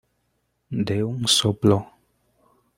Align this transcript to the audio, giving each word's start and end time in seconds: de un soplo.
de 0.87 0.97
un 1.03 1.27
soplo. 1.27 1.77